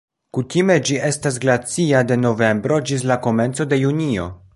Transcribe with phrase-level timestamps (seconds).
[0.35, 4.27] Kutime ĝi estas glacia de novembro ĝis la komenco de junio.